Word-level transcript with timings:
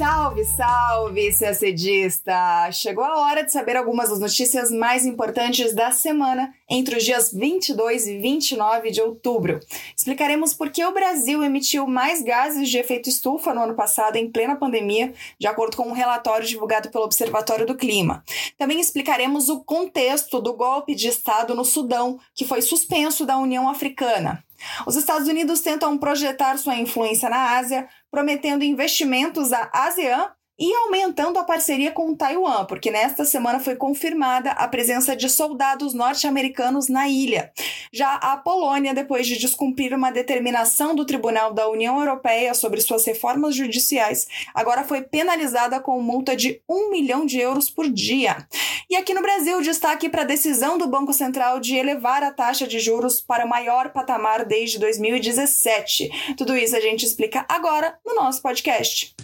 Salve, 0.00 0.46
salve, 0.46 1.30
CACDista! 1.30 2.72
Chegou 2.72 3.04
a 3.04 3.20
hora 3.20 3.44
de 3.44 3.52
saber 3.52 3.76
algumas 3.76 4.08
das 4.08 4.18
notícias 4.18 4.70
mais 4.70 5.04
importantes 5.04 5.74
da 5.74 5.90
semana 5.90 6.54
entre 6.70 6.96
os 6.96 7.04
dias 7.04 7.30
22 7.30 8.06
e 8.06 8.16
29 8.16 8.90
de 8.90 9.02
outubro. 9.02 9.60
Explicaremos 9.94 10.54
por 10.54 10.70
que 10.70 10.82
o 10.82 10.94
Brasil 10.94 11.44
emitiu 11.44 11.86
mais 11.86 12.22
gases 12.22 12.70
de 12.70 12.78
efeito 12.78 13.10
estufa 13.10 13.52
no 13.52 13.60
ano 13.60 13.74
passado 13.74 14.16
em 14.16 14.30
plena 14.30 14.56
pandemia, 14.56 15.12
de 15.38 15.46
acordo 15.46 15.76
com 15.76 15.90
um 15.90 15.92
relatório 15.92 16.48
divulgado 16.48 16.88
pelo 16.88 17.04
Observatório 17.04 17.66
do 17.66 17.76
Clima. 17.76 18.24
Também 18.56 18.80
explicaremos 18.80 19.50
o 19.50 19.60
contexto 19.62 20.40
do 20.40 20.54
golpe 20.54 20.94
de 20.94 21.08
Estado 21.08 21.54
no 21.54 21.64
Sudão, 21.64 22.18
que 22.34 22.46
foi 22.46 22.62
suspenso 22.62 23.26
da 23.26 23.36
União 23.36 23.68
Africana. 23.68 24.42
Os 24.86 24.96
Estados 24.96 25.28
Unidos 25.28 25.60
tentam 25.60 25.96
projetar 25.96 26.58
sua 26.58 26.76
influência 26.76 27.28
na 27.28 27.56
Ásia, 27.58 27.88
prometendo 28.10 28.64
investimentos 28.64 29.52
à 29.52 29.70
ASEAN 29.72 30.30
e 30.60 30.74
aumentando 30.74 31.38
a 31.38 31.44
parceria 31.44 31.90
com 31.90 32.14
Taiwan, 32.14 32.66
porque 32.66 32.90
nesta 32.90 33.24
semana 33.24 33.58
foi 33.58 33.76
confirmada 33.76 34.50
a 34.50 34.68
presença 34.68 35.16
de 35.16 35.26
soldados 35.26 35.94
norte-americanos 35.94 36.86
na 36.86 37.08
ilha. 37.08 37.50
Já 37.90 38.16
a 38.16 38.36
Polônia, 38.36 38.92
depois 38.92 39.26
de 39.26 39.38
descumprir 39.38 39.94
uma 39.94 40.12
determinação 40.12 40.94
do 40.94 41.06
Tribunal 41.06 41.54
da 41.54 41.66
União 41.66 41.98
Europeia 41.98 42.52
sobre 42.52 42.82
suas 42.82 43.06
reformas 43.06 43.54
judiciais, 43.54 44.26
agora 44.54 44.84
foi 44.84 45.00
penalizada 45.00 45.80
com 45.80 45.98
multa 46.02 46.36
de 46.36 46.60
um 46.68 46.90
milhão 46.90 47.24
de 47.24 47.40
euros 47.40 47.70
por 47.70 47.88
dia. 47.88 48.46
E 48.90 48.96
aqui 48.96 49.14
no 49.14 49.22
Brasil, 49.22 49.62
destaque 49.62 50.08
para 50.08 50.22
a 50.22 50.24
decisão 50.24 50.76
do 50.76 50.88
Banco 50.88 51.12
Central 51.12 51.60
de 51.60 51.76
elevar 51.76 52.24
a 52.24 52.32
taxa 52.32 52.66
de 52.66 52.80
juros 52.80 53.20
para 53.20 53.46
o 53.46 53.48
maior 53.48 53.90
patamar 53.92 54.44
desde 54.44 54.80
2017. 54.80 56.34
Tudo 56.36 56.56
isso 56.56 56.74
a 56.74 56.80
gente 56.80 57.06
explica 57.06 57.46
agora 57.48 57.96
no 58.04 58.16
nosso 58.16 58.42
podcast. 58.42 59.14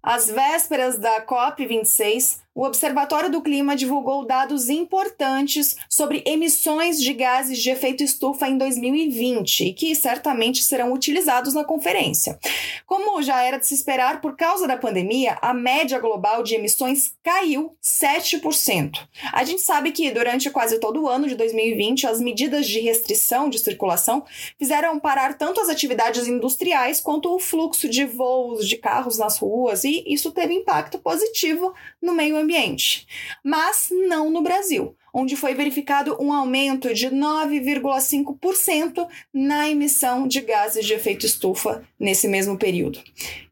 Às 0.00 0.28
vésperas 0.28 0.96
da 0.96 1.26
COP26, 1.26 2.38
o 2.60 2.66
Observatório 2.66 3.30
do 3.30 3.40
Clima 3.40 3.74
divulgou 3.74 4.26
dados 4.26 4.68
importantes 4.68 5.76
sobre 5.88 6.22
emissões 6.26 7.00
de 7.00 7.14
gases 7.14 7.58
de 7.58 7.70
efeito 7.70 8.04
estufa 8.04 8.46
em 8.50 8.58
2020 8.58 9.64
e 9.64 9.72
que 9.72 9.94
certamente 9.94 10.62
serão 10.62 10.92
utilizados 10.92 11.54
na 11.54 11.64
conferência. 11.64 12.38
Como 12.84 13.22
já 13.22 13.42
era 13.42 13.56
de 13.56 13.66
se 13.66 13.72
esperar 13.72 14.20
por 14.20 14.36
causa 14.36 14.68
da 14.68 14.76
pandemia, 14.76 15.38
a 15.40 15.54
média 15.54 15.98
global 15.98 16.42
de 16.42 16.54
emissões 16.54 17.14
caiu 17.24 17.74
7%. 17.82 19.08
A 19.32 19.42
gente 19.42 19.62
sabe 19.62 19.90
que 19.90 20.10
durante 20.10 20.50
quase 20.50 20.78
todo 20.78 21.00
o 21.00 21.08
ano 21.08 21.28
de 21.28 21.36
2020, 21.36 22.06
as 22.06 22.20
medidas 22.20 22.68
de 22.68 22.78
restrição 22.80 23.48
de 23.48 23.58
circulação 23.58 24.22
fizeram 24.58 25.00
parar 25.00 25.32
tanto 25.38 25.62
as 25.62 25.70
atividades 25.70 26.26
industriais 26.26 27.00
quanto 27.00 27.34
o 27.34 27.38
fluxo 27.38 27.88
de 27.88 28.04
voos 28.04 28.68
de 28.68 28.76
carros 28.76 29.16
nas 29.16 29.38
ruas, 29.38 29.82
e 29.82 30.04
isso 30.06 30.30
teve 30.30 30.52
impacto 30.52 30.98
positivo 30.98 31.72
no 32.02 32.12
meio 32.12 32.36
ambiente 32.36 32.49
ambiente, 32.50 33.06
mas 33.44 33.88
não 34.08 34.28
no 34.28 34.42
Brasil, 34.42 34.96
onde 35.14 35.36
foi 35.36 35.54
verificado 35.54 36.16
um 36.20 36.32
aumento 36.32 36.92
de 36.92 37.08
9,5% 37.08 39.06
na 39.32 39.70
emissão 39.70 40.26
de 40.26 40.40
gases 40.40 40.84
de 40.84 40.92
efeito 40.92 41.24
estufa 41.24 41.84
nesse 41.98 42.26
mesmo 42.26 42.58
período. 42.58 43.00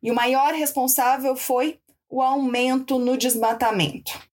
E 0.03 0.11
o 0.11 0.15
maior 0.15 0.53
responsável 0.53 1.37
foi 1.37 1.79
o 2.11 2.21
aumento 2.21 2.99
no 2.99 3.17
desmatamento. 3.17 4.27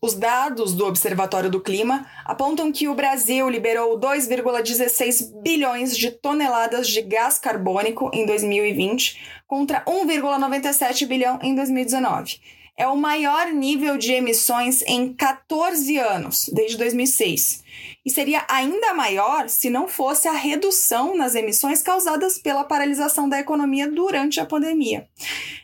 Os 0.00 0.14
dados 0.14 0.74
do 0.74 0.86
Observatório 0.86 1.50
do 1.50 1.60
Clima 1.60 2.06
apontam 2.24 2.70
que 2.70 2.86
o 2.86 2.94
Brasil 2.94 3.48
liberou 3.48 3.98
2,16 3.98 5.42
bilhões 5.42 5.98
de 5.98 6.12
toneladas 6.12 6.86
de 6.86 7.02
gás 7.02 7.36
carbônico 7.36 8.08
em 8.14 8.24
2020, 8.24 9.18
contra 9.44 9.84
1,97 9.84 11.04
bilhão 11.04 11.40
em 11.42 11.52
2019 11.52 12.57
é 12.78 12.86
o 12.86 12.96
maior 12.96 13.48
nível 13.52 13.98
de 13.98 14.12
emissões 14.12 14.82
em 14.82 15.12
14 15.12 15.98
anos, 15.98 16.48
desde 16.54 16.76
2006. 16.78 17.64
E 18.06 18.10
seria 18.10 18.46
ainda 18.48 18.94
maior 18.94 19.48
se 19.48 19.68
não 19.68 19.88
fosse 19.88 20.28
a 20.28 20.32
redução 20.32 21.16
nas 21.16 21.34
emissões 21.34 21.82
causadas 21.82 22.38
pela 22.38 22.62
paralisação 22.62 23.28
da 23.28 23.40
economia 23.40 23.90
durante 23.90 24.38
a 24.38 24.46
pandemia. 24.46 25.08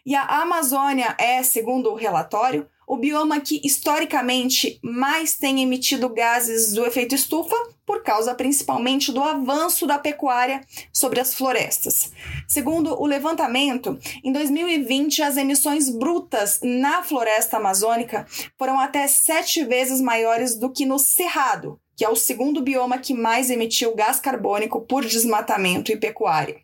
E 0.05 0.15
a 0.17 0.25
Amazônia 0.43 1.15
é, 1.17 1.41
segundo 1.45 1.93
o 1.93 1.95
relatório, 1.95 2.69
o 2.87 2.97
bioma 2.97 3.41
que 3.41 3.61
historicamente 3.65 4.79
mais 4.83 5.35
tem 5.35 5.63
emitido 5.63 6.09
gases 6.09 6.73
do 6.73 6.85
efeito 6.85 7.15
estufa, 7.15 7.57
por 7.87 8.03
causa 8.03 8.35
principalmente 8.35 9.13
do 9.13 9.23
avanço 9.23 9.87
da 9.87 9.99
pecuária 9.99 10.63
sobre 10.93 11.21
as 11.21 11.35
florestas. 11.35 12.13
Segundo 12.49 13.01
o 13.01 13.07
levantamento, 13.07 13.99
em 14.23 14.33
2020 14.33 15.23
as 15.23 15.37
emissões 15.37 15.91
brutas 15.91 16.61
na 16.63 17.03
floresta 17.03 17.59
amazônica 17.59 18.27
foram 18.59 18.79
até 18.79 19.07
sete 19.07 19.65
vezes 19.65 20.01
maiores 20.01 20.57
do 20.57 20.71
que 20.71 20.87
no 20.87 20.99
Cerrado, 20.99 21.79
que 21.97 22.05
é 22.05 22.09
o 22.09 22.17
segundo 22.17 22.63
bioma 22.63 22.99
que 22.99 23.15
mais 23.15 23.51
emitiu 23.51 23.95
gás 23.95 24.19
carbônico 24.19 24.81
por 24.81 25.05
desmatamento 25.05 25.93
e 25.93 25.97
pecuária. 25.97 26.57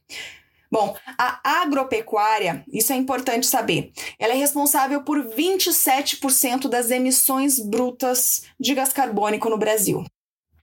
Bom, 0.71 0.97
a 1.19 1.63
agropecuária, 1.63 2.65
isso 2.73 2.93
é 2.93 2.97
importante 2.97 3.47
saber, 3.47 3.93
ela 4.19 4.35
é 4.35 4.37
responsável 4.37 5.03
por 5.03 5.19
27% 5.25 6.69
das 6.69 6.93
emissões 6.93 7.59
brutas 7.59 8.45
de 8.59 8.73
gás 8.75 8.93
carbônico 8.93 9.51
no 9.51 9.59
Brasil. 9.59 10.05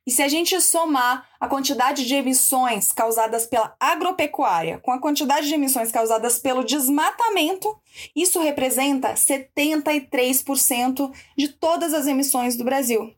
E 0.07 0.12
se 0.12 0.23
a 0.23 0.28
gente 0.29 0.62
somar 0.62 1.28
a 1.38 1.50
quantidade 1.50 2.06
de 2.06 2.16
emissões 2.16 2.94
causadas 2.94 3.45
pela 3.45 3.75
agropecuária 3.78 4.79
com 4.79 4.94
a 4.94 5.01
quantidade 5.01 5.50
de 5.50 5.53
emissões 5.53 5.91
causadas 5.91 6.39
pelo 6.39 6.63
desmatamento, 6.63 7.78
isso 8.16 8.39
representa 8.39 9.16
73% 9.16 11.12
de 11.38 11.50
todas 11.50 11.94
as 11.94 12.07
emissões 12.07 12.56
do 12.56 12.63
Brasil. 12.63 13.13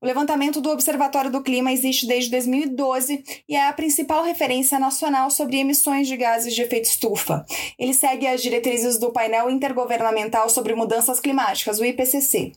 O 0.00 0.06
levantamento 0.06 0.60
do 0.60 0.70
Observatório 0.70 1.30
do 1.30 1.42
Clima 1.42 1.72
existe 1.72 2.06
desde 2.06 2.30
2012 2.30 3.24
e 3.48 3.56
é 3.56 3.66
a 3.66 3.72
principal 3.72 4.24
referência 4.24 4.78
nacional 4.78 5.30
sobre 5.30 5.58
emissões 5.58 6.06
de 6.06 6.16
gases 6.16 6.54
de 6.54 6.62
efeito 6.62 6.84
estufa. 6.84 7.44
Ele 7.78 7.94
segue 7.94 8.26
as 8.26 8.42
diretrizes 8.42 8.98
do 8.98 9.12
painel 9.12 9.50
intergovernamental 9.50 10.48
sobre 10.48 10.74
mudanças 10.74 11.20
climáticas, 11.20 11.78
o 11.78 11.84
IPCC. 11.84 12.52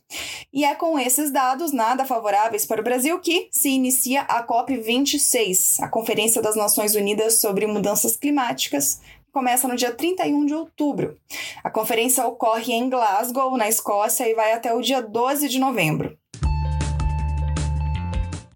E 0.51 0.65
é 0.65 0.75
com 0.75 0.99
esses 0.99 1.31
dados 1.31 1.71
nada 1.71 2.05
favoráveis 2.05 2.65
para 2.65 2.81
o 2.81 2.83
Brasil 2.83 3.19
que 3.19 3.47
se 3.51 3.69
inicia 3.69 4.21
a 4.21 4.45
COP26, 4.45 5.81
a 5.81 5.87
Conferência 5.87 6.41
das 6.41 6.55
Nações 6.55 6.95
Unidas 6.95 7.39
sobre 7.39 7.67
Mudanças 7.67 8.17
Climáticas, 8.17 8.99
começa 9.31 9.67
no 9.67 9.75
dia 9.75 9.93
31 9.93 10.45
de 10.45 10.53
outubro. 10.53 11.17
A 11.63 11.69
conferência 11.69 12.25
ocorre 12.25 12.73
em 12.73 12.89
Glasgow, 12.89 13.55
na 13.57 13.69
Escócia, 13.69 14.27
e 14.27 14.33
vai 14.33 14.51
até 14.53 14.73
o 14.73 14.81
dia 14.81 15.01
12 15.01 15.47
de 15.47 15.59
novembro. 15.59 16.18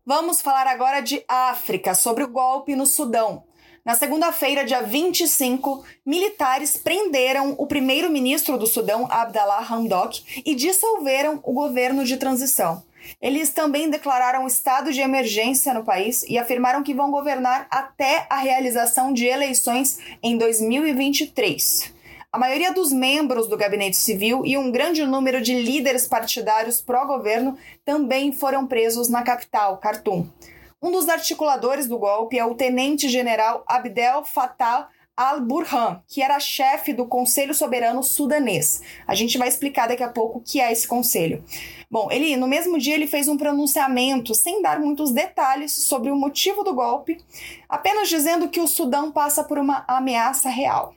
Vamos 0.06 0.41
falar 0.41 0.68
agora 0.68 1.00
de 1.00 1.24
África, 1.30 1.96
sobre 1.96 2.25
o 2.25 2.28
golpe 2.28 2.75
no 2.75 2.86
Sudão. 2.86 3.46
Na 3.86 3.96
segunda-feira, 3.96 4.66
dia 4.66 4.81
25, 4.81 5.81
militares 6.06 6.75
prenderam 6.75 7.56
o 7.58 7.66
primeiro-ministro 7.66 8.58
do 8.58 8.68
Sudão, 8.68 9.08
Abdallah 9.09 9.66
Hamdok, 9.66 10.44
e 10.46 10.56
dissolveram 10.56 11.40
o 11.41 11.53
governo 11.53 12.03
de 12.03 12.18
transição. 12.18 12.84
Eles 13.22 13.52
também 13.52 13.90
declararam 13.90 14.46
estado 14.46 14.91
de 14.91 15.00
emergência 15.00 15.74
no 15.74 15.86
país 15.86 16.24
e 16.24 16.38
afirmaram 16.38 16.84
que 16.84 16.94
vão 16.94 17.09
governar 17.09 17.66
até 17.72 18.28
a 18.30 18.35
realização 18.35 19.14
de 19.14 19.25
eleições 19.25 20.00
em 20.22 20.38
2023. 20.38 21.94
A 22.33 22.39
maioria 22.39 22.73
dos 22.73 22.91
membros 22.91 23.47
do 23.47 23.55
gabinete 23.55 23.95
civil 23.95 24.44
e 24.44 24.57
um 24.57 24.71
grande 24.71 25.05
número 25.05 25.40
de 25.40 25.53
líderes 25.53 26.08
partidários 26.08 26.81
pró-governo 26.81 27.55
também 27.85 28.31
foram 28.31 28.66
presos 28.66 29.08
na 29.08 29.22
capital, 29.22 29.78
Khartoum. 29.78 30.28
Um 30.81 30.91
dos 30.91 31.08
articuladores 31.08 31.87
do 31.87 31.99
golpe 31.99 32.40
é 32.40 32.43
o 32.43 32.55
tenente-general 32.55 33.63
Abdel 33.67 34.25
Fattah 34.25 34.90
al-Burhan, 35.16 36.02
que 36.08 36.23
era 36.23 36.40
chefe 36.40 36.91
do 36.91 37.05
Conselho 37.05 37.53
Soberano 37.53 38.02
Sudanês. 38.02 38.81
A 39.05 39.13
gente 39.13 39.37
vai 39.37 39.47
explicar 39.47 39.87
daqui 39.87 40.02
a 40.02 40.09
pouco 40.09 40.40
o 40.40 40.41
que 40.41 40.59
é 40.59 40.72
esse 40.72 40.87
conselho. 40.87 41.43
Bom, 41.87 42.09
ele 42.11 42.35
no 42.35 42.47
mesmo 42.47 42.79
dia 42.79 42.96
ele 42.96 43.05
fez 43.05 43.28
um 43.28 43.37
pronunciamento 43.37 44.34
sem 44.34 44.59
dar 44.59 44.79
muitos 44.79 45.11
detalhes 45.11 45.72
sobre 45.72 46.09
o 46.09 46.16
motivo 46.16 46.63
do 46.63 46.73
golpe, 46.73 47.23
apenas 47.69 48.09
dizendo 48.09 48.49
que 48.49 48.59
o 48.59 48.67
Sudão 48.67 49.11
passa 49.11 49.43
por 49.43 49.59
uma 49.59 49.85
ameaça 49.87 50.49
real. 50.49 50.96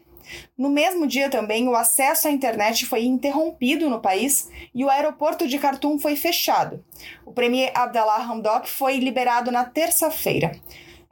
No 0.57 0.69
mesmo 0.69 1.07
dia 1.07 1.29
também, 1.29 1.69
o 1.69 1.75
acesso 1.75 2.29
à 2.29 2.31
internet 2.31 2.87
foi 2.87 3.05
interrompido 3.05 3.89
no 3.91 4.01
país 4.01 4.51
e 4.75 4.85
o 4.85 4.91
aeroporto 4.91 5.47
de 5.47 5.59
Khartoum 5.59 5.99
foi 5.99 6.17
fechado. 6.17 6.85
O 7.25 7.33
premier 7.33 7.71
Abdallah 7.75 8.23
Hamdok 8.23 8.69
foi 8.69 8.99
liberado 8.99 9.51
na 9.51 9.65
terça-feira. 9.65 10.53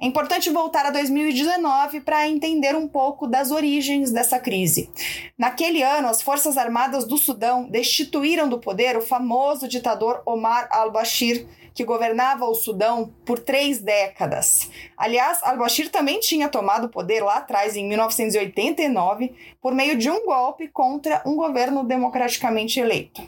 É 0.00 0.06
importante 0.06 0.50
voltar 0.50 0.84
a 0.86 0.90
2019 0.90 2.00
para 2.00 2.28
entender 2.28 2.74
um 2.74 2.88
pouco 2.88 3.26
das 3.26 3.50
origens 3.50 4.10
dessa 4.10 4.38
crise. 4.40 4.90
Naquele 5.38 5.82
ano, 5.82 6.08
as 6.08 6.20
Forças 6.20 6.56
Armadas 6.56 7.04
do 7.04 7.16
Sudão 7.16 7.68
destituíram 7.70 8.48
do 8.48 8.58
poder 8.58 8.96
o 8.96 9.02
famoso 9.02 9.68
ditador 9.68 10.20
Omar 10.26 10.68
al-Bashir, 10.70 11.46
que 11.74 11.84
governava 11.84 12.44
o 12.44 12.54
Sudão 12.54 13.12
por 13.24 13.38
três 13.38 13.80
décadas. 13.80 14.70
Aliás, 14.96 15.40
al-Bashir 15.42 15.90
também 15.90 16.20
tinha 16.20 16.48
tomado 16.48 16.84
o 16.84 16.88
poder 16.88 17.22
lá 17.22 17.38
atrás, 17.38 17.76
em 17.76 17.86
1989, 17.88 19.34
por 19.60 19.74
meio 19.74 19.98
de 19.98 20.08
um 20.08 20.24
golpe 20.24 20.68
contra 20.68 21.20
um 21.26 21.34
governo 21.34 21.82
democraticamente 21.82 22.78
eleito. 22.78 23.20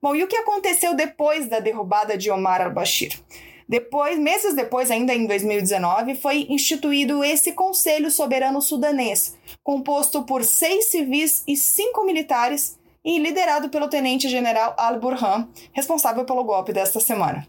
Bom, 0.00 0.14
e 0.14 0.22
o 0.22 0.28
que 0.28 0.36
aconteceu 0.36 0.94
depois 0.94 1.48
da 1.48 1.58
derrubada 1.58 2.18
de 2.18 2.30
Omar 2.30 2.60
al-Bashir? 2.60 3.18
Depois, 3.68 4.16
meses 4.16 4.54
depois, 4.54 4.90
ainda 4.90 5.12
em 5.12 5.26
2019, 5.26 6.14
foi 6.14 6.46
instituído 6.48 7.24
esse 7.24 7.52
Conselho 7.52 8.10
Soberano 8.12 8.62
Sudanês, 8.62 9.36
composto 9.64 10.22
por 10.22 10.44
seis 10.44 10.90
civis 10.90 11.42
e 11.48 11.56
cinco 11.56 12.04
militares 12.04 12.78
e 13.04 13.18
liderado 13.18 13.68
pelo 13.68 13.88
tenente-general 13.88 14.74
Al-Burhan, 14.76 15.48
responsável 15.72 16.24
pelo 16.24 16.44
golpe 16.44 16.72
desta 16.72 17.00
semana. 17.00 17.46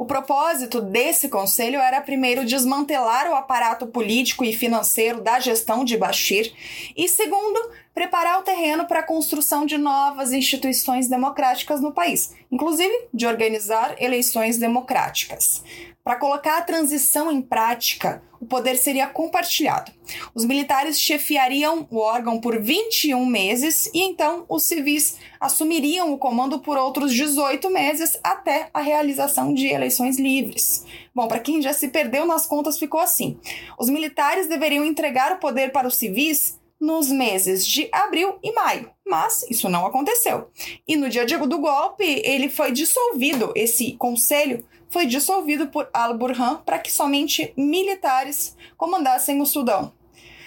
O 0.00 0.06
propósito 0.06 0.80
desse 0.80 1.28
conselho 1.28 1.80
era, 1.80 2.00
primeiro, 2.00 2.46
desmantelar 2.46 3.28
o 3.28 3.34
aparato 3.34 3.84
político 3.84 4.44
e 4.44 4.52
financeiro 4.52 5.20
da 5.20 5.40
gestão 5.40 5.84
de 5.84 5.96
Bashir, 5.96 6.52
e, 6.96 7.08
segundo, 7.08 7.58
preparar 7.98 8.38
o 8.38 8.44
terreno 8.44 8.86
para 8.86 9.00
a 9.00 9.02
construção 9.02 9.66
de 9.66 9.76
novas 9.76 10.32
instituições 10.32 11.08
democráticas 11.08 11.80
no 11.80 11.90
país, 11.90 12.32
inclusive 12.48 13.08
de 13.12 13.26
organizar 13.26 13.96
eleições 14.00 14.56
democráticas. 14.56 15.64
Para 16.04 16.14
colocar 16.14 16.58
a 16.58 16.62
transição 16.62 17.30
em 17.30 17.42
prática, 17.42 18.22
o 18.40 18.46
poder 18.46 18.76
seria 18.76 19.08
compartilhado. 19.08 19.90
Os 20.32 20.44
militares 20.44 21.00
chefiariam 21.00 21.88
o 21.90 21.98
órgão 21.98 22.40
por 22.40 22.62
21 22.62 23.26
meses 23.26 23.90
e 23.92 24.00
então 24.00 24.46
os 24.48 24.62
civis 24.62 25.16
assumiriam 25.40 26.12
o 26.12 26.18
comando 26.18 26.60
por 26.60 26.78
outros 26.78 27.12
18 27.12 27.68
meses 27.68 28.16
até 28.22 28.70
a 28.72 28.80
realização 28.80 29.52
de 29.52 29.66
eleições 29.66 30.20
livres. 30.20 30.86
Bom, 31.12 31.26
para 31.26 31.40
quem 31.40 31.60
já 31.60 31.72
se 31.72 31.88
perdeu 31.88 32.24
nas 32.24 32.46
contas, 32.46 32.78
ficou 32.78 33.00
assim: 33.00 33.36
os 33.76 33.90
militares 33.90 34.46
deveriam 34.46 34.84
entregar 34.84 35.32
o 35.32 35.40
poder 35.40 35.72
para 35.72 35.88
os 35.88 35.96
civis 35.96 36.58
nos 36.80 37.10
meses 37.10 37.66
de 37.66 37.88
abril 37.92 38.38
e 38.42 38.52
maio, 38.52 38.90
mas 39.06 39.44
isso 39.50 39.68
não 39.68 39.84
aconteceu. 39.84 40.50
E 40.86 40.96
no 40.96 41.08
dia 41.08 41.26
do 41.26 41.58
golpe, 41.58 42.22
ele 42.24 42.48
foi 42.48 42.72
dissolvido, 42.72 43.52
esse 43.56 43.92
conselho 43.92 44.64
foi 44.90 45.06
dissolvido 45.06 45.68
por 45.68 45.88
Al-Burhan 45.92 46.62
para 46.64 46.78
que 46.78 46.90
somente 46.90 47.52
militares 47.56 48.56
comandassem 48.76 49.40
o 49.40 49.46
Sudão. 49.46 49.92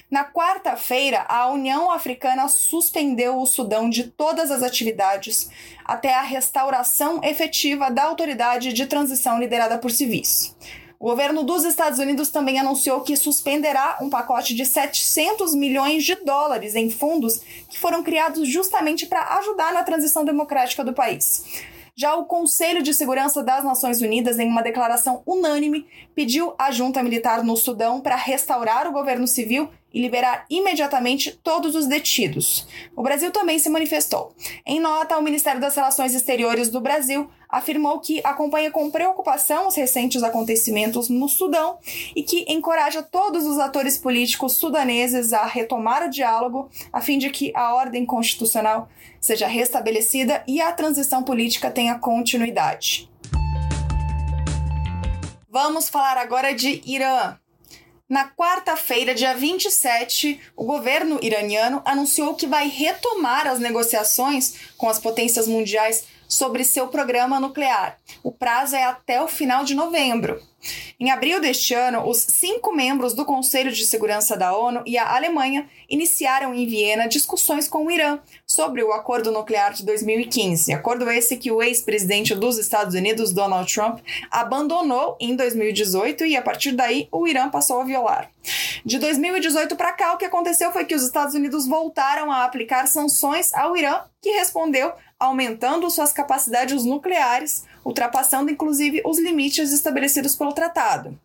Na 0.09 0.25
quarta-feira, 0.25 1.25
a 1.29 1.49
União 1.49 1.89
Africana 1.89 2.49
suspendeu 2.49 3.37
o 3.37 3.45
Sudão 3.45 3.89
de 3.89 4.03
todas 4.09 4.51
as 4.51 4.61
atividades 4.61 5.49
até 5.85 6.13
a 6.13 6.21
restauração 6.21 7.23
efetiva 7.23 7.89
da 7.89 8.03
autoridade 8.03 8.73
de 8.73 8.85
transição 8.85 9.39
liderada 9.39 9.77
por 9.77 9.89
civis. 9.89 10.53
O 11.01 11.09
governo 11.09 11.43
dos 11.43 11.63
Estados 11.63 11.97
Unidos 11.97 12.29
também 12.29 12.59
anunciou 12.59 13.01
que 13.01 13.15
suspenderá 13.15 13.97
um 14.01 14.07
pacote 14.07 14.53
de 14.53 14.63
700 14.63 15.55
milhões 15.55 16.03
de 16.03 16.13
dólares 16.13 16.75
em 16.75 16.91
fundos 16.91 17.41
que 17.67 17.79
foram 17.79 18.03
criados 18.03 18.47
justamente 18.47 19.07
para 19.07 19.39
ajudar 19.39 19.73
na 19.73 19.81
transição 19.81 20.23
democrática 20.23 20.83
do 20.83 20.93
país. 20.93 21.43
Já 21.95 22.15
o 22.15 22.25
Conselho 22.25 22.83
de 22.83 22.93
Segurança 22.93 23.41
das 23.41 23.63
Nações 23.63 23.99
Unidas, 23.99 24.37
em 24.37 24.47
uma 24.47 24.61
declaração 24.61 25.23
unânime, 25.25 25.87
pediu 26.13 26.53
à 26.55 26.69
junta 26.69 27.01
militar 27.01 27.43
no 27.43 27.57
Sudão 27.57 27.99
para 27.99 28.15
restaurar 28.15 28.87
o 28.87 28.91
governo 28.91 29.25
civil 29.25 29.71
e 29.93 30.01
liberar 30.01 30.45
imediatamente 30.49 31.31
todos 31.43 31.75
os 31.75 31.87
detidos. 31.87 32.67
O 32.95 33.03
Brasil 33.03 33.31
também 33.31 33.59
se 33.59 33.69
manifestou. 33.69 34.33
Em 34.65 34.79
nota, 34.79 35.17
o 35.17 35.21
Ministério 35.21 35.59
das 35.59 35.75
Relações 35.75 36.13
Exteriores 36.13 36.69
do 36.69 36.79
Brasil 36.81 37.29
afirmou 37.49 37.99
que 37.99 38.21
acompanha 38.23 38.71
com 38.71 38.89
preocupação 38.89 39.67
os 39.67 39.75
recentes 39.75 40.23
acontecimentos 40.23 41.09
no 41.09 41.27
Sudão 41.27 41.77
e 42.15 42.23
que 42.23 42.45
encoraja 42.47 43.03
todos 43.03 43.45
os 43.45 43.59
atores 43.59 43.97
políticos 43.97 44.53
sudaneses 44.53 45.33
a 45.33 45.45
retomar 45.45 46.05
o 46.05 46.09
diálogo 46.09 46.69
a 46.93 47.01
fim 47.01 47.17
de 47.17 47.29
que 47.29 47.51
a 47.53 47.73
ordem 47.75 48.05
constitucional 48.05 48.87
seja 49.19 49.47
restabelecida 49.47 50.43
e 50.47 50.61
a 50.61 50.71
transição 50.71 51.23
política 51.23 51.69
tenha 51.69 51.99
continuidade. 51.99 53.11
Vamos 55.49 55.89
falar 55.89 56.17
agora 56.17 56.53
de 56.53 56.81
Irã. 56.85 57.37
Na 58.11 58.27
quarta-feira, 58.27 59.15
dia 59.15 59.33
27, 59.33 60.37
o 60.57 60.65
governo 60.65 61.17
iraniano 61.21 61.81
anunciou 61.85 62.35
que 62.35 62.45
vai 62.45 62.67
retomar 62.67 63.47
as 63.47 63.57
negociações 63.57 64.55
com 64.75 64.89
as 64.89 64.99
potências 64.99 65.47
mundiais 65.47 66.03
sobre 66.31 66.63
seu 66.63 66.87
programa 66.87 67.41
nuclear. 67.41 67.97
O 68.23 68.31
prazo 68.31 68.75
é 68.77 68.85
até 68.85 69.21
o 69.21 69.27
final 69.27 69.65
de 69.65 69.75
novembro. 69.75 70.41
Em 70.99 71.11
abril 71.11 71.41
deste 71.41 71.73
ano, 71.73 72.07
os 72.07 72.19
cinco 72.19 72.71
membros 72.71 73.13
do 73.13 73.25
Conselho 73.25 73.71
de 73.71 73.85
Segurança 73.85 74.37
da 74.37 74.55
ONU 74.55 74.83
e 74.85 74.97
a 74.97 75.15
Alemanha 75.15 75.67
iniciaram 75.89 76.53
em 76.53 76.67
Viena 76.67 77.07
discussões 77.07 77.67
com 77.67 77.85
o 77.85 77.91
Irã 77.91 78.19
sobre 78.45 78.83
o 78.83 78.93
acordo 78.93 79.31
nuclear 79.31 79.73
de 79.73 79.83
2015. 79.83 80.71
Acordo 80.71 81.09
esse 81.09 81.35
que 81.35 81.51
o 81.51 81.61
ex-presidente 81.61 82.33
dos 82.35 82.57
Estados 82.57 82.95
Unidos, 82.95 83.33
Donald 83.33 83.73
Trump, 83.73 83.99
abandonou 84.29 85.17
em 85.19 85.35
2018 85.35 86.25
e 86.25 86.37
a 86.37 86.41
partir 86.41 86.71
daí 86.73 87.09
o 87.11 87.27
Irã 87.27 87.49
passou 87.49 87.81
a 87.81 87.83
violar. 87.83 88.29
De 88.85 88.97
2018 88.99 89.75
para 89.75 89.91
cá, 89.93 90.13
o 90.13 90.17
que 90.17 90.25
aconteceu 90.25 90.71
foi 90.71 90.85
que 90.85 90.95
os 90.95 91.03
Estados 91.03 91.35
Unidos 91.35 91.67
voltaram 91.67 92.31
a 92.31 92.45
aplicar 92.45 92.87
sanções 92.87 93.53
ao 93.53 93.75
Irã, 93.75 94.01
que 94.21 94.31
respondeu 94.31 94.91
aumentando 95.21 95.87
suas 95.91 96.11
capacidades 96.11 96.83
nucleares, 96.83 97.63
ultrapassando 97.85 98.49
inclusive 98.49 99.03
os 99.05 99.19
limites 99.19 99.71
estabelecidos 99.71 100.35
pelo 100.35 100.51
tratado. 100.51 101.15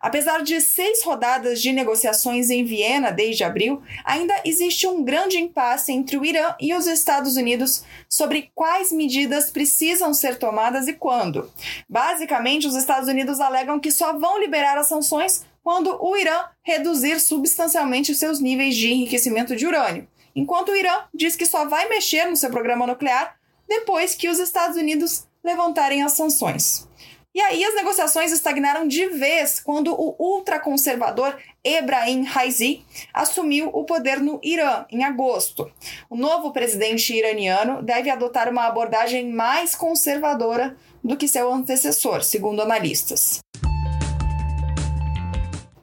Apesar 0.00 0.42
de 0.42 0.60
seis 0.60 1.04
rodadas 1.04 1.62
de 1.62 1.70
negociações 1.70 2.50
em 2.50 2.64
Viena 2.64 3.12
desde 3.12 3.44
abril, 3.44 3.80
ainda 4.04 4.34
existe 4.44 4.88
um 4.88 5.04
grande 5.04 5.38
impasse 5.38 5.92
entre 5.92 6.16
o 6.16 6.24
Irã 6.24 6.56
e 6.60 6.74
os 6.74 6.88
Estados 6.88 7.36
Unidos 7.36 7.84
sobre 8.08 8.50
quais 8.56 8.90
medidas 8.90 9.52
precisam 9.52 10.12
ser 10.12 10.36
tomadas 10.36 10.88
e 10.88 10.92
quando. 10.92 11.48
Basicamente, 11.88 12.66
os 12.66 12.74
Estados 12.74 13.08
Unidos 13.08 13.38
alegam 13.38 13.78
que 13.78 13.92
só 13.92 14.18
vão 14.18 14.40
liberar 14.40 14.76
as 14.76 14.88
sanções 14.88 15.46
quando 15.62 15.96
o 16.04 16.16
Irã 16.16 16.44
reduzir 16.60 17.20
substancialmente 17.20 18.16
seus 18.16 18.40
níveis 18.40 18.74
de 18.74 18.92
enriquecimento 18.92 19.54
de 19.54 19.64
urânio, 19.64 20.08
enquanto 20.34 20.72
o 20.72 20.76
Irã 20.76 21.04
diz 21.14 21.36
que 21.36 21.46
só 21.46 21.66
vai 21.66 21.88
mexer 21.88 22.24
no 22.26 22.36
seu 22.36 22.50
programa 22.50 22.86
nuclear 22.86 23.36
depois 23.68 24.14
que 24.14 24.28
os 24.28 24.38
Estados 24.38 24.76
Unidos 24.76 25.26
levantarem 25.42 26.02
as 26.02 26.12
sanções. 26.12 26.88
E 27.34 27.40
aí 27.40 27.64
as 27.64 27.74
negociações 27.74 28.30
estagnaram 28.30 28.86
de 28.86 29.08
vez 29.08 29.58
quando 29.58 29.92
o 29.92 30.14
ultraconservador 30.18 31.36
Ebrahim 31.64 32.22
Raisi 32.22 32.84
assumiu 33.12 33.70
o 33.72 33.84
poder 33.84 34.20
no 34.20 34.38
Irã 34.40 34.86
em 34.88 35.02
agosto. 35.02 35.68
O 36.08 36.14
novo 36.14 36.52
presidente 36.52 37.12
iraniano 37.12 37.82
deve 37.82 38.08
adotar 38.08 38.48
uma 38.48 38.66
abordagem 38.66 39.32
mais 39.32 39.74
conservadora 39.74 40.76
do 41.02 41.16
que 41.16 41.26
seu 41.26 41.52
antecessor, 41.52 42.22
segundo 42.22 42.62
analistas. 42.62 43.40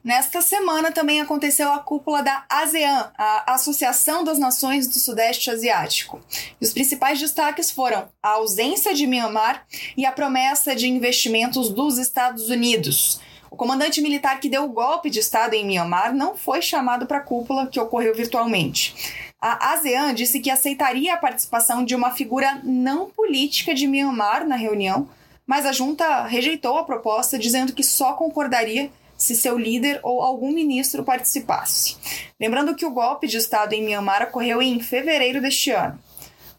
Nesta 0.04 0.42
semana 0.42 0.90
também 0.90 1.20
aconteceu 1.20 1.72
a 1.72 1.78
cúpula 1.78 2.24
da 2.24 2.44
ASEAN, 2.48 3.12
a 3.16 3.54
Associação 3.54 4.24
das 4.24 4.36
Nações 4.36 4.88
do 4.88 4.98
Sudeste 4.98 5.48
Asiático. 5.48 6.20
E 6.60 6.64
os 6.64 6.72
principais 6.72 7.20
destaques 7.20 7.70
foram 7.70 8.08
a 8.20 8.30
ausência 8.30 8.92
de 8.94 9.06
Myanmar 9.06 9.64
e 9.96 10.04
a 10.04 10.10
promessa 10.10 10.74
de 10.74 10.88
investimentos 10.88 11.68
dos 11.68 11.98
Estados 11.98 12.50
Unidos. 12.50 13.20
O 13.48 13.56
comandante 13.56 14.00
militar 14.00 14.40
que 14.40 14.48
deu 14.48 14.64
o 14.64 14.72
golpe 14.72 15.08
de 15.08 15.20
Estado 15.20 15.54
em 15.54 15.64
Myanmar 15.64 16.12
não 16.12 16.36
foi 16.36 16.60
chamado 16.60 17.06
para 17.06 17.18
a 17.18 17.22
cúpula 17.22 17.68
que 17.68 17.78
ocorreu 17.78 18.12
virtualmente. 18.12 19.30
A 19.40 19.72
ASEAN 19.72 20.14
disse 20.14 20.40
que 20.40 20.50
aceitaria 20.50 21.14
a 21.14 21.18
participação 21.18 21.84
de 21.84 21.94
uma 21.94 22.10
figura 22.10 22.60
não 22.64 23.08
política 23.08 23.72
de 23.72 23.86
Myanmar 23.86 24.48
na 24.48 24.56
reunião, 24.56 25.08
mas 25.46 25.64
a 25.64 25.72
junta 25.72 26.24
rejeitou 26.24 26.76
a 26.76 26.84
proposta, 26.84 27.38
dizendo 27.38 27.72
que 27.72 27.84
só 27.84 28.14
concordaria 28.14 28.90
se 29.22 29.36
seu 29.36 29.56
líder 29.56 30.00
ou 30.02 30.20
algum 30.20 30.52
ministro 30.52 31.04
participasse. 31.04 31.96
Lembrando 32.40 32.74
que 32.74 32.84
o 32.84 32.90
golpe 32.90 33.26
de 33.26 33.36
Estado 33.36 33.72
em 33.72 33.82
Myanmar 33.82 34.24
ocorreu 34.24 34.60
em 34.60 34.80
fevereiro 34.80 35.40
deste 35.40 35.70
ano. 35.70 35.98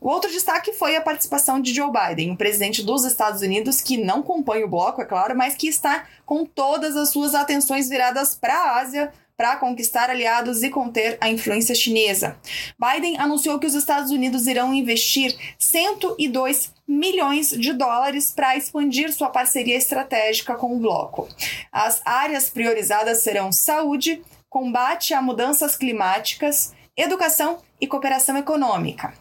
O 0.03 0.09
outro 0.09 0.29
destaque 0.29 0.73
foi 0.73 0.97
a 0.97 1.01
participação 1.01 1.61
de 1.61 1.73
Joe 1.73 1.89
Biden, 1.89 2.31
o 2.31 2.35
presidente 2.35 2.83
dos 2.83 3.05
Estados 3.05 3.41
Unidos, 3.41 3.79
que 3.79 3.95
não 3.95 4.21
compõe 4.21 4.61
o 4.61 4.67
bloco, 4.67 5.01
é 5.01 5.05
claro, 5.05 5.33
mas 5.33 5.55
que 5.55 5.67
está 5.67 6.05
com 6.25 6.45
todas 6.45 6.97
as 6.97 7.09
suas 7.09 7.33
atenções 7.33 7.87
viradas 7.87 8.35
para 8.35 8.53
a 8.53 8.79
Ásia 8.81 9.13
para 9.37 9.55
conquistar 9.55 10.09
aliados 10.09 10.61
e 10.61 10.69
conter 10.69 11.17
a 11.21 11.29
influência 11.29 11.73
chinesa. 11.73 12.37
Biden 12.77 13.17
anunciou 13.17 13.57
que 13.59 13.65
os 13.65 13.75
Estados 13.75 14.11
Unidos 14.11 14.45
irão 14.45 14.73
investir 14.73 15.37
102 15.57 16.72
milhões 16.87 17.49
de 17.49 17.73
dólares 17.73 18.31
para 18.31 18.57
expandir 18.57 19.13
sua 19.13 19.29
parceria 19.29 19.77
estratégica 19.77 20.55
com 20.55 20.75
o 20.75 20.79
bloco. 20.79 21.27
As 21.71 22.01
áreas 22.05 22.49
priorizadas 22.49 23.21
serão 23.21 23.51
saúde, 23.51 24.23
combate 24.49 25.13
a 25.13 25.21
mudanças 25.21 25.75
climáticas, 25.75 26.73
educação 26.95 27.59
e 27.79 27.87
cooperação 27.87 28.37
econômica. 28.37 29.13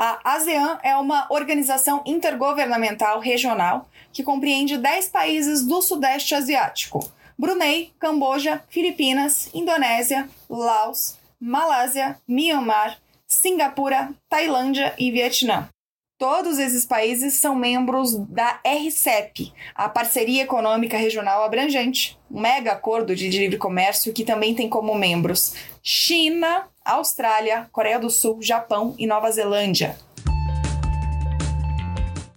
A 0.00 0.20
ASEAN 0.36 0.78
é 0.82 0.96
uma 0.96 1.26
organização 1.28 2.02
intergovernamental 2.06 3.18
regional 3.18 3.88
que 4.12 4.22
compreende 4.22 4.78
10 4.78 5.08
países 5.08 5.66
do 5.66 5.82
Sudeste 5.82 6.34
Asiático: 6.36 7.00
Brunei, 7.36 7.92
Camboja, 7.98 8.62
Filipinas, 8.68 9.48
Indonésia, 9.52 10.28
Laos, 10.48 11.16
Malásia, 11.40 12.16
Myanmar, 12.28 12.98
Singapura, 13.26 14.10
Tailândia 14.28 14.94
e 14.98 15.10
Vietnã. 15.10 15.68
Todos 16.18 16.58
esses 16.58 16.84
países 16.84 17.34
são 17.34 17.54
membros 17.54 18.12
da 18.26 18.60
RCEP, 18.66 19.52
a 19.72 19.88
Parceria 19.88 20.42
Econômica 20.42 20.96
Regional 20.96 21.44
Abrangente, 21.44 22.18
um 22.28 22.40
mega 22.40 22.72
acordo 22.72 23.14
de 23.14 23.28
livre 23.28 23.56
comércio 23.56 24.12
que 24.12 24.24
também 24.24 24.52
tem 24.52 24.68
como 24.68 24.96
membros 24.96 25.54
China, 25.80 26.66
Austrália, 26.84 27.68
Coreia 27.70 28.00
do 28.00 28.10
Sul, 28.10 28.42
Japão 28.42 28.96
e 28.98 29.06
Nova 29.06 29.30
Zelândia. 29.30 29.96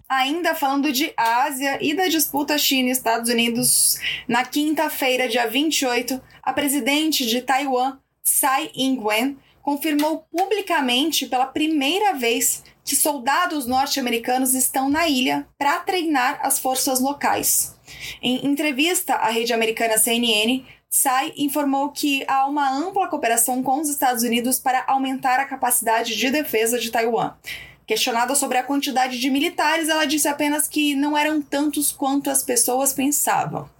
Ainda 0.08 0.54
falando 0.54 0.92
de 0.92 1.12
Ásia 1.16 1.76
e 1.80 1.92
da 1.92 2.06
disputa 2.06 2.56
China 2.58 2.88
e 2.88 2.92
Estados 2.92 3.28
Unidos, 3.28 3.98
na 4.28 4.44
quinta-feira, 4.44 5.28
dia 5.28 5.48
28, 5.48 6.22
a 6.40 6.52
presidente 6.52 7.26
de 7.26 7.42
Taiwan, 7.42 7.98
Tsai 8.22 8.70
Ing-wen, 8.76 9.36
confirmou 9.60 10.24
publicamente 10.30 11.26
pela 11.26 11.46
primeira 11.46 12.12
vez 12.12 12.62
que 12.92 12.96
soldados 12.96 13.64
norte-americanos 13.64 14.52
estão 14.52 14.90
na 14.90 15.08
ilha 15.08 15.46
para 15.56 15.80
treinar 15.80 16.38
as 16.42 16.58
forças 16.58 17.00
locais. 17.00 17.74
Em 18.20 18.46
entrevista 18.46 19.14
à 19.14 19.30
rede 19.30 19.54
americana 19.54 19.96
CNN, 19.96 20.62
Tsai 20.90 21.32
informou 21.38 21.88
que 21.88 22.22
há 22.28 22.44
uma 22.44 22.70
ampla 22.70 23.08
cooperação 23.08 23.62
com 23.62 23.80
os 23.80 23.88
Estados 23.88 24.22
Unidos 24.22 24.58
para 24.58 24.84
aumentar 24.86 25.40
a 25.40 25.46
capacidade 25.46 26.14
de 26.14 26.30
defesa 26.30 26.78
de 26.78 26.90
Taiwan. 26.90 27.32
Questionada 27.86 28.34
sobre 28.34 28.58
a 28.58 28.62
quantidade 28.62 29.18
de 29.18 29.30
militares, 29.30 29.88
ela 29.88 30.04
disse 30.04 30.28
apenas 30.28 30.68
que 30.68 30.94
não 30.94 31.16
eram 31.16 31.40
tantos 31.40 31.92
quanto 31.92 32.28
as 32.28 32.42
pessoas 32.42 32.92
pensavam. 32.92 33.70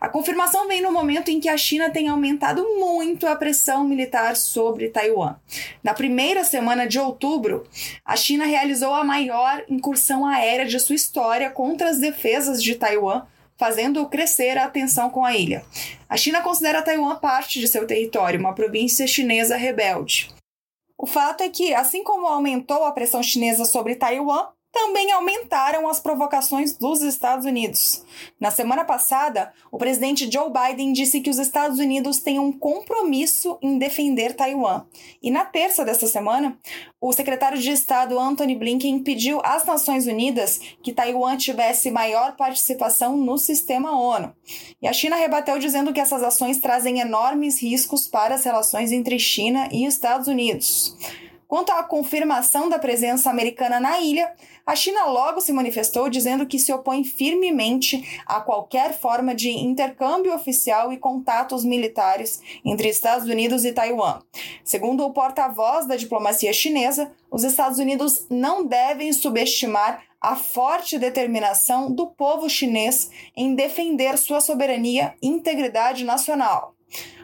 A 0.00 0.08
confirmação 0.08 0.68
vem 0.68 0.80
no 0.80 0.92
momento 0.92 1.30
em 1.30 1.40
que 1.40 1.48
a 1.48 1.56
China 1.56 1.90
tem 1.90 2.08
aumentado 2.08 2.62
muito 2.78 3.26
a 3.26 3.34
pressão 3.34 3.84
militar 3.84 4.36
sobre 4.36 4.88
Taiwan. 4.88 5.36
Na 5.82 5.92
primeira 5.92 6.44
semana 6.44 6.86
de 6.86 6.98
outubro, 6.98 7.66
a 8.04 8.16
China 8.16 8.44
realizou 8.44 8.94
a 8.94 9.02
maior 9.02 9.64
incursão 9.68 10.24
aérea 10.24 10.66
de 10.66 10.78
sua 10.78 10.94
história 10.94 11.50
contra 11.50 11.90
as 11.90 11.98
defesas 11.98 12.62
de 12.62 12.74
Taiwan, 12.74 13.26
fazendo 13.56 14.08
crescer 14.08 14.56
a 14.56 14.68
tensão 14.68 15.10
com 15.10 15.24
a 15.24 15.34
ilha. 15.34 15.64
A 16.08 16.16
China 16.16 16.40
considera 16.40 16.82
Taiwan 16.82 17.16
parte 17.16 17.58
de 17.58 17.66
seu 17.66 17.86
território, 17.86 18.38
uma 18.38 18.54
província 18.54 19.06
chinesa 19.06 19.56
rebelde. 19.56 20.30
O 20.96 21.06
fato 21.06 21.42
é 21.42 21.48
que, 21.48 21.74
assim 21.74 22.02
como 22.02 22.26
aumentou 22.26 22.84
a 22.84 22.92
pressão 22.92 23.22
chinesa 23.22 23.64
sobre 23.64 23.96
Taiwan, 23.96 24.48
também 24.78 25.10
aumentaram 25.10 25.88
as 25.88 25.98
provocações 25.98 26.76
dos 26.76 27.02
Estados 27.02 27.44
Unidos. 27.44 28.04
Na 28.38 28.52
semana 28.52 28.84
passada, 28.84 29.52
o 29.72 29.76
presidente 29.76 30.30
Joe 30.30 30.52
Biden 30.52 30.92
disse 30.92 31.20
que 31.20 31.28
os 31.28 31.38
Estados 31.40 31.80
Unidos 31.80 32.20
têm 32.20 32.38
um 32.38 32.52
compromisso 32.52 33.58
em 33.60 33.76
defender 33.76 34.36
Taiwan. 34.36 34.84
E 35.20 35.32
na 35.32 35.44
terça 35.44 35.84
desta 35.84 36.06
semana, 36.06 36.56
o 37.00 37.12
secretário 37.12 37.58
de 37.58 37.72
Estado 37.72 38.20
Anthony 38.20 38.54
Blinken 38.54 39.00
pediu 39.00 39.40
às 39.44 39.64
Nações 39.64 40.06
Unidas 40.06 40.60
que 40.80 40.92
Taiwan 40.92 41.36
tivesse 41.36 41.90
maior 41.90 42.36
participação 42.36 43.16
no 43.16 43.36
sistema 43.36 44.00
ONU. 44.00 44.32
E 44.80 44.86
a 44.86 44.92
China 44.92 45.16
rebateu 45.16 45.58
dizendo 45.58 45.92
que 45.92 46.00
essas 46.00 46.22
ações 46.22 46.58
trazem 46.58 47.00
enormes 47.00 47.60
riscos 47.60 48.06
para 48.06 48.36
as 48.36 48.44
relações 48.44 48.92
entre 48.92 49.18
China 49.18 49.68
e 49.72 49.84
Estados 49.84 50.28
Unidos. 50.28 50.96
Quanto 51.48 51.70
à 51.70 51.82
confirmação 51.82 52.68
da 52.68 52.78
presença 52.78 53.30
americana 53.30 53.80
na 53.80 53.98
ilha, 53.98 54.30
a 54.66 54.76
China 54.76 55.06
logo 55.06 55.40
se 55.40 55.50
manifestou 55.50 56.10
dizendo 56.10 56.46
que 56.46 56.58
se 56.58 56.70
opõe 56.70 57.02
firmemente 57.02 58.20
a 58.26 58.38
qualquer 58.38 58.92
forma 58.92 59.34
de 59.34 59.48
intercâmbio 59.48 60.34
oficial 60.34 60.92
e 60.92 60.98
contatos 60.98 61.64
militares 61.64 62.42
entre 62.62 62.90
Estados 62.90 63.26
Unidos 63.26 63.64
e 63.64 63.72
Taiwan. 63.72 64.20
Segundo 64.62 65.06
o 65.06 65.10
porta-voz 65.10 65.86
da 65.86 65.96
diplomacia 65.96 66.52
chinesa, 66.52 67.10
os 67.30 67.42
Estados 67.42 67.78
Unidos 67.78 68.26
não 68.28 68.66
devem 68.66 69.10
subestimar 69.10 70.02
a 70.20 70.36
forte 70.36 70.98
determinação 70.98 71.90
do 71.90 72.08
povo 72.08 72.50
chinês 72.50 73.10
em 73.34 73.54
defender 73.54 74.18
sua 74.18 74.42
soberania 74.42 75.14
e 75.22 75.28
integridade 75.28 76.04
nacional. 76.04 76.74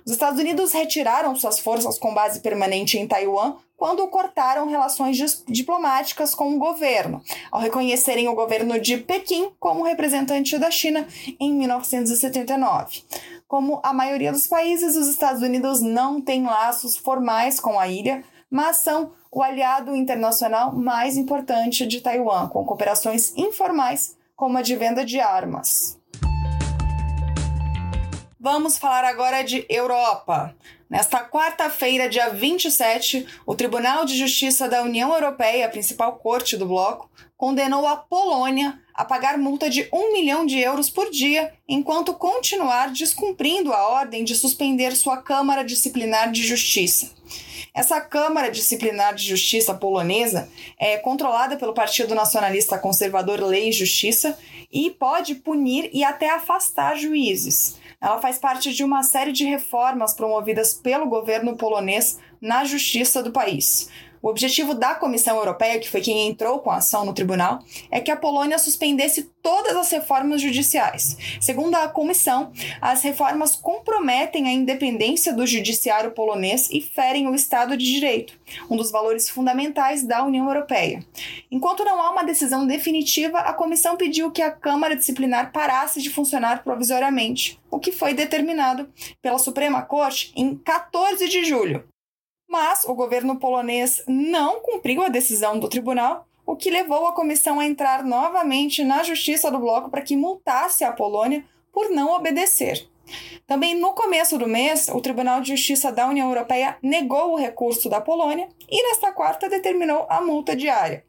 Os 0.05 0.13
Estados 0.13 0.39
Unidos 0.39 0.73
retiraram 0.73 1.35
suas 1.35 1.59
forças 1.59 1.99
com 1.99 2.13
base 2.13 2.41
permanente 2.41 2.99
em 2.99 3.07
Taiwan 3.07 3.57
quando 3.85 4.09
cortaram 4.09 4.67
relações 4.67 5.45
diplomáticas 5.47 6.35
com 6.35 6.57
o 6.57 6.59
governo, 6.59 7.21
ao 7.53 7.61
reconhecerem 7.61 8.27
o 8.29 8.35
governo 8.35 8.81
de 8.81 8.97
Pequim 8.97 9.51
como 9.61 9.85
representante 9.85 10.57
da 10.57 10.71
China 10.71 11.07
em 11.39 11.53
1979. 11.53 13.03
Como 13.47 13.81
a 13.83 13.93
maioria 13.93 14.33
dos 14.33 14.47
países, 14.47 14.97
os 14.97 15.07
Estados 15.07 15.43
Unidos 15.43 15.83
não 15.83 16.19
têm 16.19 16.47
laços 16.47 16.97
formais 16.97 17.61
com 17.61 17.79
a 17.79 17.87
ilha, 17.87 18.25
mas 18.51 18.79
são 18.79 19.13
o 19.31 19.43
aliado 19.43 19.95
internacional 19.95 20.75
mais 20.75 21.19
importante 21.19 21.87
de 21.87 22.01
Taiwan, 22.01 22.49
com 22.49 22.65
cooperações 22.65 23.37
informais, 23.37 24.17
como 24.35 24.57
a 24.57 24.63
de 24.63 24.75
venda 24.77 25.05
de 25.05 25.21
armas. 25.21 26.01
Vamos 28.41 28.79
falar 28.79 29.05
agora 29.05 29.43
de 29.43 29.67
Europa. 29.69 30.55
Nesta 30.95 31.25
quarta-feira, 31.25 32.09
dia 32.09 32.29
27, 32.29 33.27
o 33.45 33.57
Tribunal 33.57 34.05
de 34.05 34.17
Justiça 34.17 34.69
da 34.69 34.81
União 34.81 35.13
Europeia, 35.13 35.67
a 35.67 35.69
principal 35.69 36.13
corte 36.19 36.57
do 36.57 36.67
bloco, 36.67 37.11
condenou 37.37 37.85
a 37.85 37.97
Polônia 37.97 38.79
a 38.95 39.05
pagar 39.05 39.37
multa 39.37 39.69
de 39.69 39.89
um 39.93 40.13
milhão 40.13 40.47
de 40.47 40.61
euros 40.61 40.89
por 40.89 41.11
dia 41.11 41.53
enquanto 41.69 42.15
continuar 42.15 42.93
descumprindo 42.93 43.73
a 43.73 43.89
ordem 43.89 44.23
de 44.23 44.37
suspender 44.37 44.95
sua 44.95 45.17
Câmara 45.17 45.65
Disciplinar 45.65 46.31
de 46.31 46.45
Justiça. 46.45 47.11
Essa 47.75 48.01
Câmara 48.01 48.49
Disciplinar 48.49 49.17
de 49.17 49.25
Justiça 49.25 49.75
polonesa 49.75 50.49
é 50.79 50.97
controlada 50.97 51.57
pelo 51.57 51.75
Partido 51.75 52.15
Nacionalista 52.15 52.79
Conservador 52.79 53.43
Lei 53.43 53.71
e 53.71 53.73
Justiça 53.73 54.39
e 54.73 54.91
pode 54.91 55.35
punir 55.35 55.91
e 55.93 56.05
até 56.05 56.31
afastar 56.31 56.97
juízes. 56.97 57.83
Ela 58.05 58.21
faz 58.21 58.39
parte 58.39 58.71
de 58.75 58.85
uma 58.85 59.03
série 59.03 59.33
de 59.33 59.47
reformas 59.47 60.13
promovidas 60.13 60.75
pelo 60.75 61.07
governo 61.07 61.57
polonês 61.57 62.21
na 62.39 62.63
justiça 62.63 63.23
do 63.23 63.33
país. 63.33 63.89
O 64.25 64.31
objetivo 64.31 64.73
da 64.73 64.95
Comissão 64.95 65.37
Europeia, 65.37 65.79
que 65.79 65.91
foi 65.91 66.01
quem 66.01 66.27
entrou 66.27 66.59
com 66.61 66.71
a 66.71 66.77
ação 66.77 67.05
no 67.05 67.13
tribunal, 67.13 67.59
é 67.91 68.01
que 68.01 68.11
a 68.11 68.17
Polônia 68.17 68.59
suspendesse 68.59 69.25
todas 69.43 69.77
as 69.77 69.91
reformas 69.91 70.41
judiciais. 70.41 71.19
Segundo 71.39 71.75
a 71.75 71.89
comissão, 71.89 72.51
as 72.81 73.03
reformas 73.03 73.55
comprometem 73.55 74.49
a 74.49 74.51
independência 74.51 75.35
do 75.35 75.47
judiciário 75.47 76.13
polonês 76.13 76.71
e 76.71 76.81
ferem 76.81 77.29
o 77.29 77.35
Estado 77.35 77.77
de 77.77 77.85
Direito, 77.85 78.33
um 78.71 78.79
dos 78.79 78.91
valores 78.91 79.29
fundamentais 79.29 80.03
da 80.03 80.25
União 80.25 80.47
Europeia. 80.47 81.05
Enquanto 81.51 81.85
não 81.85 82.01
há 82.01 82.11
uma 82.11 82.25
decisão 82.25 82.67
definitiva, 82.67 83.41
a 83.41 83.53
comissão 83.53 83.95
pediu 83.95 84.31
que 84.31 84.41
a 84.41 84.51
Câmara 84.51 84.97
Disciplinar 84.97 85.53
parasse 85.53 86.01
de 86.01 86.09
funcionar 86.09 86.65
provisoriamente, 86.65 87.61
o 87.71 87.79
que 87.79 87.93
foi 87.93 88.15
determinado 88.15 88.89
pela 89.21 89.37
Suprema 89.37 89.83
Corte 89.83 90.33
em 90.35 90.57
14 90.57 91.29
de 91.29 91.45
julho. 91.45 91.85
Mas 92.55 92.85
o 92.85 92.95
governo 92.95 93.35
polonês 93.35 94.05
não 94.07 94.61
cumpriu 94.61 95.03
a 95.03 95.09
decisão 95.09 95.59
do 95.59 95.69
tribunal, 95.69 96.25
o 96.47 96.55
que 96.55 96.71
levou 96.71 97.09
a 97.09 97.13
comissão 97.13 97.59
a 97.59 97.67
entrar 97.67 98.05
novamente 98.05 98.85
na 98.85 99.03
justiça 99.03 99.51
do 99.51 99.59
bloco 99.59 99.91
para 99.91 100.03
que 100.03 100.17
multasse 100.17 100.85
a 100.85 100.93
Polônia 100.93 101.45
por 101.73 101.91
não 101.91 102.15
obedecer. 102.15 102.89
Também 103.45 103.75
no 103.75 103.93
começo 103.93 104.39
do 104.39 104.47
mês, 104.47 104.89
o 104.89 105.01
Tribunal 105.01 105.41
de 105.41 105.49
Justiça 105.49 105.91
da 105.91 106.07
União 106.07 106.29
Europeia 106.29 106.79
negou 106.81 107.33
o 107.33 107.37
recurso 107.37 107.89
da 107.91 108.01
Polônia 108.01 108.49
e, 108.71 108.89
nesta 108.89 109.11
quarta, 109.11 109.49
determinou 109.49 110.07
a 110.09 110.21
multa 110.21 110.55
diária. 110.55 111.05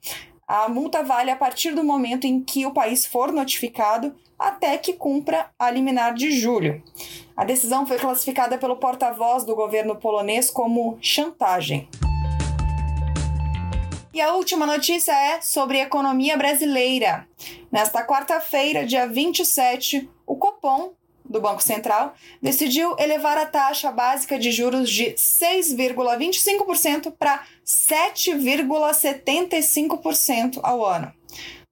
A 0.47 0.69
multa 0.69 1.01
vale 1.01 1.31
a 1.31 1.35
partir 1.35 1.73
do 1.73 1.83
momento 1.83 2.27
em 2.27 2.39
que 2.39 2.67
o 2.67 2.71
país 2.71 3.03
for 3.03 3.31
notificado 3.31 4.15
até 4.37 4.77
que 4.77 4.93
cumpra 4.93 5.49
a 5.57 5.71
liminar 5.71 6.13
de 6.13 6.29
julho. 6.29 6.83
A 7.35 7.43
decisão 7.43 7.87
foi 7.87 7.97
classificada 7.97 8.55
pelo 8.55 8.75
porta-voz 8.75 9.43
do 9.43 9.55
governo 9.55 9.95
polonês 9.95 10.51
como 10.51 10.99
chantagem. 11.01 11.89
E 14.13 14.21
a 14.21 14.35
última 14.35 14.67
notícia 14.67 15.13
é 15.13 15.41
sobre 15.41 15.79
economia 15.79 16.37
brasileira. 16.37 17.27
Nesta 17.71 18.05
quarta-feira, 18.05 18.85
dia 18.85 19.07
27, 19.07 20.07
o 20.27 20.35
Copom, 20.35 20.93
do 21.35 21.41
Banco 21.41 21.61
Central, 21.61 22.15
decidiu 22.41 22.95
elevar 22.97 23.37
a 23.37 23.45
taxa 23.45 23.91
básica 23.91 24.39
de 24.39 24.51
juros 24.51 24.89
de 24.89 25.13
6,25% 25.13 27.11
para 27.11 27.43
7,75% 27.65 30.61
ao 30.63 30.85
ano. 30.85 31.13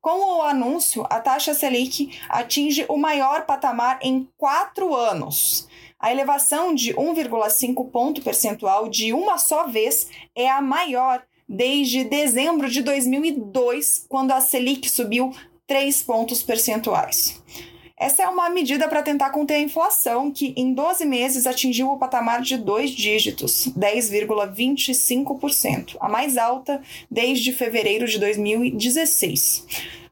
Com 0.02 0.38
o 0.38 0.42
anúncio, 0.42 1.06
a 1.10 1.22
taxa 1.22 1.54
Selic 1.54 2.20
atinge 2.28 2.86
o 2.90 2.98
maior 2.98 3.46
patamar 3.46 4.00
em 4.02 4.28
quatro 4.38 4.94
anos. 4.94 5.70
A 5.98 6.12
elevação 6.12 6.76
de 6.76 6.94
1,5 6.94 7.90
ponto 7.90 8.22
percentual 8.22 8.90
de 8.90 9.14
uma 9.14 9.38
só 9.38 9.68
vez 9.68 10.10
é 10.36 10.50
a 10.50 10.62
maior 10.62 11.24
desde 11.48 12.04
dezembro 12.04 12.70
de 12.70 12.82
2002, 12.82 14.06
quando 14.10 14.32
a 14.32 14.42
Selic 14.42 14.90
subiu 14.90 15.34
3 15.66 16.04
pontos 16.04 16.44
percentuais. 16.44 17.42
Essa 17.98 18.24
é 18.24 18.28
uma 18.28 18.50
medida 18.50 18.88
para 18.88 19.04
tentar 19.04 19.30
conter 19.30 19.54
a 19.56 19.60
inflação, 19.60 20.32
que 20.32 20.54
em 20.58 20.74
12 20.74 21.06
meses 21.06 21.46
atingiu 21.46 21.92
o 21.92 21.98
patamar 21.98 22.42
de 22.42 22.58
dois 22.58 22.90
dígitos, 22.90 23.68
10,25%, 23.78 25.98
a 26.00 26.10
mais 26.10 26.38
alta 26.38 26.82
desde 27.10 27.54
fevereiro 27.54 28.08
de 28.08 28.20
2016. 28.20 29.66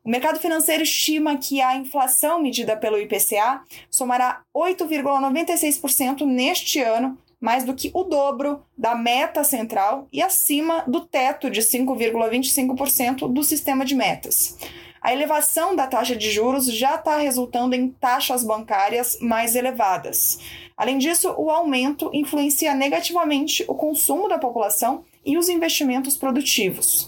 O 0.04 0.10
mercado 0.10 0.40
financeiro 0.40 0.82
estima 0.84 1.38
que 1.38 1.62
a 1.62 1.76
inflação 1.76 2.42
medida 2.42 2.76
pelo 2.78 3.00
IPCA 3.00 3.62
somará 3.90 4.42
8,96% 4.56 6.26
neste 6.26 6.80
ano, 6.80 7.18
mais 7.40 7.64
do 7.64 7.74
que 7.74 7.90
o 7.94 8.04
dobro 8.04 8.62
da 8.78 8.94
meta 8.96 9.44
central 9.44 10.08
e 10.14 10.22
acima 10.22 10.84
do 10.88 11.02
teto 11.02 11.50
de 11.50 11.62
5,25% 11.62 13.28
do 13.32 13.44
sistema 13.44 13.84
de 13.84 13.96
metas. 13.96 14.56
A 15.02 15.12
elevação 15.12 15.76
da 15.76 15.88
taxa 15.88 16.16
de 16.16 16.30
juros 16.30 16.68
já 16.68 16.94
está 16.94 17.18
resultando 17.18 17.74
em 17.74 17.90
taxas 17.90 18.44
bancárias 18.44 19.18
mais 19.20 19.56
elevadas. 19.56 20.38
Além 20.78 21.00
disso, 21.00 21.34
o 21.40 21.50
aumento 21.50 22.12
influencia 22.14 22.76
negativamente 22.76 23.66
o 23.68 23.74
consumo 23.74 24.30
da 24.30 24.38
população 24.38 25.04
e 25.26 25.40
os 25.40 25.50
investimentos 25.50 26.16
produtivos. 26.18 27.08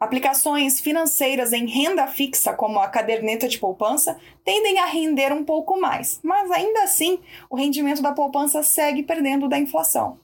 Aplicações 0.00 0.80
financeiras 0.80 1.52
em 1.52 1.66
renda 1.66 2.06
fixa, 2.06 2.54
como 2.54 2.78
a 2.78 2.88
caderneta 2.88 3.46
de 3.46 3.58
poupança, 3.58 4.18
tendem 4.42 4.78
a 4.78 4.86
render 4.86 5.30
um 5.30 5.44
pouco 5.44 5.78
mais, 5.78 6.20
mas 6.22 6.50
ainda 6.50 6.82
assim 6.82 7.20
o 7.50 7.56
rendimento 7.56 8.00
da 8.00 8.12
poupança 8.12 8.62
segue 8.62 9.02
perdendo 9.02 9.48
da 9.48 9.58
inflação. 9.58 10.18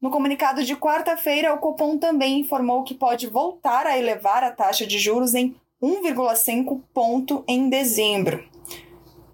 No 0.00 0.10
comunicado 0.10 0.62
de 0.62 0.76
quarta-feira, 0.76 1.54
o 1.54 1.58
Copom 1.58 1.98
também 1.98 2.40
informou 2.40 2.84
que 2.84 2.94
pode 2.94 3.26
voltar 3.26 3.86
a 3.86 3.96
elevar 3.96 4.44
a 4.44 4.50
taxa 4.50 4.86
de 4.86 4.98
juros 4.98 5.34
em 5.34 5.56
1,5 5.82 6.80
ponto 6.92 7.44
em 7.46 7.68
dezembro. 7.68 8.44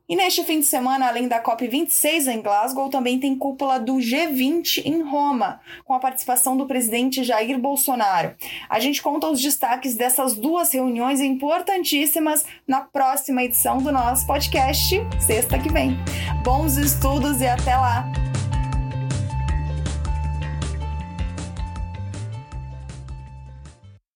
E 0.06 0.14
neste 0.14 0.44
fim 0.44 0.60
de 0.60 0.66
semana, 0.66 1.08
além 1.08 1.26
da 1.26 1.42
COP26 1.42 2.26
em 2.30 2.42
Glasgow, 2.42 2.90
também 2.90 3.18
tem 3.18 3.34
cúpula 3.34 3.80
do 3.80 3.94
G20 3.94 4.84
em 4.84 5.00
Roma, 5.00 5.60
com 5.82 5.94
a 5.94 5.98
participação 5.98 6.58
do 6.58 6.66
presidente 6.66 7.24
Jair 7.24 7.58
Bolsonaro. 7.58 8.34
A 8.68 8.78
gente 8.78 9.00
conta 9.02 9.28
os 9.28 9.40
destaques 9.40 9.96
dessas 9.96 10.34
duas 10.34 10.74
reuniões 10.74 11.20
importantíssimas 11.20 12.44
na 12.68 12.82
próxima 12.82 13.44
edição 13.44 13.78
do 13.78 13.90
nosso 13.90 14.26
podcast, 14.26 14.96
sexta 15.26 15.58
que 15.58 15.72
vem. 15.72 15.96
Bons 16.44 16.76
estudos 16.76 17.40
e 17.40 17.46
até 17.46 17.74
lá! 17.74 18.33